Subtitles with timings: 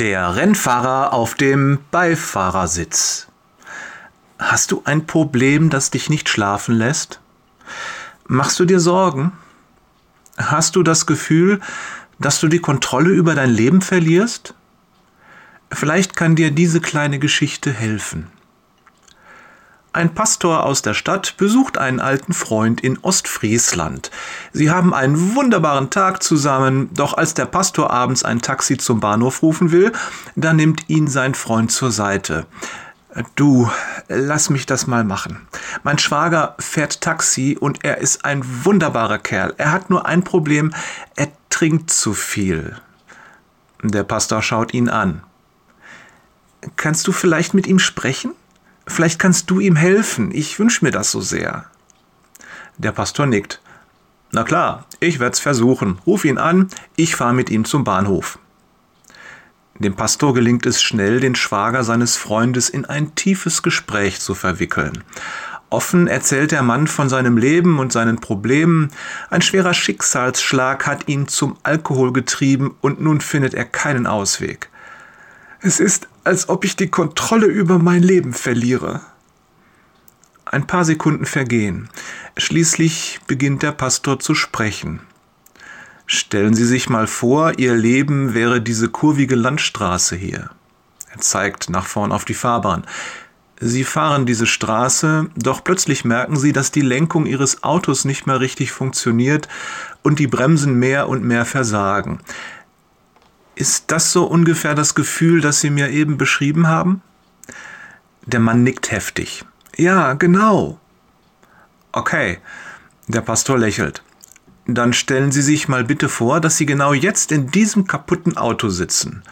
[0.00, 3.26] Der Rennfahrer auf dem Beifahrersitz.
[4.38, 7.20] Hast du ein Problem, das dich nicht schlafen lässt?
[8.26, 9.32] Machst du dir Sorgen?
[10.38, 11.60] Hast du das Gefühl,
[12.18, 14.54] dass du die Kontrolle über dein Leben verlierst?
[15.70, 18.28] Vielleicht kann dir diese kleine Geschichte helfen.
[19.92, 24.12] Ein Pastor aus der Stadt besucht einen alten Freund in Ostfriesland.
[24.52, 29.42] Sie haben einen wunderbaren Tag zusammen, doch als der Pastor abends ein Taxi zum Bahnhof
[29.42, 29.90] rufen will,
[30.36, 32.46] da nimmt ihn sein Freund zur Seite.
[33.34, 33.68] Du,
[34.06, 35.48] lass mich das mal machen.
[35.82, 39.54] Mein Schwager fährt Taxi und er ist ein wunderbarer Kerl.
[39.58, 40.72] Er hat nur ein Problem,
[41.16, 42.76] er trinkt zu viel.
[43.82, 45.24] Der Pastor schaut ihn an.
[46.76, 48.34] Kannst du vielleicht mit ihm sprechen?
[48.86, 50.30] Vielleicht kannst du ihm helfen.
[50.32, 51.66] Ich wünsche mir das so sehr.
[52.78, 53.60] Der Pastor nickt.
[54.32, 55.98] Na klar, ich werd's versuchen.
[56.06, 58.38] Ruf ihn an, ich fahre mit ihm zum Bahnhof.
[59.78, 65.02] Dem Pastor gelingt es schnell, den Schwager seines Freundes in ein tiefes Gespräch zu verwickeln.
[65.70, 68.90] Offen erzählt der Mann von seinem Leben und seinen Problemen.
[69.30, 74.68] Ein schwerer Schicksalsschlag hat ihn zum Alkohol getrieben und nun findet er keinen Ausweg.
[75.62, 79.02] Es ist, als ob ich die Kontrolle über mein Leben verliere.
[80.46, 81.90] Ein paar Sekunden vergehen.
[82.38, 85.00] Schließlich beginnt der Pastor zu sprechen.
[86.06, 90.50] Stellen Sie sich mal vor, Ihr Leben wäre diese kurvige Landstraße hier.
[91.12, 92.84] Er zeigt nach vorn auf die Fahrbahn.
[93.60, 98.40] Sie fahren diese Straße, doch plötzlich merken Sie, dass die Lenkung Ihres Autos nicht mehr
[98.40, 99.46] richtig funktioniert
[100.02, 102.20] und die Bremsen mehr und mehr versagen.
[103.60, 107.02] Ist das so ungefähr das Gefühl, das Sie mir eben beschrieben haben?
[108.24, 109.44] Der Mann nickt heftig.
[109.76, 110.80] Ja, genau.
[111.92, 112.38] Okay.
[113.06, 114.02] Der Pastor lächelt.
[114.64, 118.70] Dann stellen Sie sich mal bitte vor, dass Sie genau jetzt in diesem kaputten Auto
[118.70, 119.24] sitzen.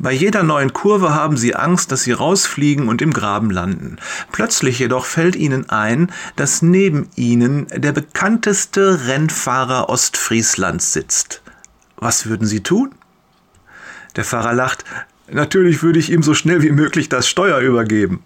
[0.00, 3.98] Bei jeder neuen Kurve haben Sie Angst, dass Sie rausfliegen und im Graben landen.
[4.32, 11.40] Plötzlich jedoch fällt Ihnen ein, dass neben Ihnen der bekannteste Rennfahrer Ostfrieslands sitzt.
[11.98, 12.96] Was würden Sie tun?
[14.16, 14.84] Der Fahrer lacht.
[15.30, 18.22] Natürlich würde ich ihm so schnell wie möglich das Steuer übergeben.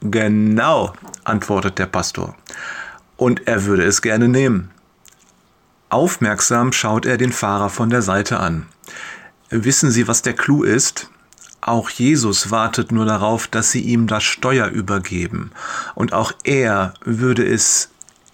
[0.00, 0.92] Genau,
[1.24, 2.36] antwortet der Pastor.
[3.16, 4.70] Und er würde es gerne nehmen.
[5.88, 8.66] Aufmerksam schaut er den Fahrer von der Seite an.
[9.50, 11.08] Wissen Sie, was der Clou ist?
[11.60, 15.52] Auch Jesus wartet nur darauf, dass Sie ihm das Steuer übergeben.
[15.94, 17.90] Und auch er würde es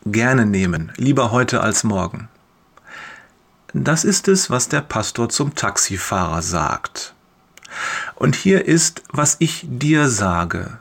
[0.07, 2.30] gerne nehmen, lieber heute als morgen.
[3.73, 7.15] Das ist es, was der Pastor zum Taxifahrer sagt.
[8.17, 10.79] Und hier ist, was ich dir sage.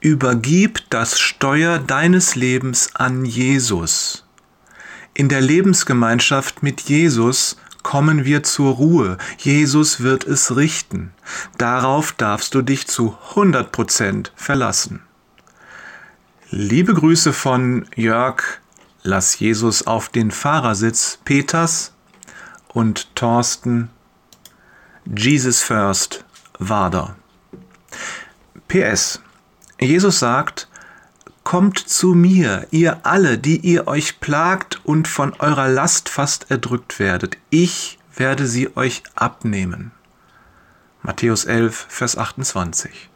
[0.00, 4.24] Übergib das Steuer deines Lebens an Jesus.
[5.14, 9.16] In der Lebensgemeinschaft mit Jesus kommen wir zur Ruhe.
[9.38, 11.12] Jesus wird es richten.
[11.56, 15.02] Darauf darfst du dich zu 100 Prozent verlassen.
[16.50, 18.42] Liebe Grüße von Jörg,
[19.02, 21.92] lass Jesus auf den Fahrersitz Peters
[22.76, 23.88] und Thorsten
[25.06, 26.26] Jesus First
[26.58, 27.16] Wader.
[28.68, 29.22] PS.
[29.80, 30.68] Jesus sagt,
[31.42, 36.98] Kommt zu mir, ihr alle, die ihr euch plagt und von eurer Last fast erdrückt
[36.98, 37.38] werdet.
[37.48, 39.92] Ich werde sie euch abnehmen.
[41.02, 43.08] Matthäus 11, Vers 28.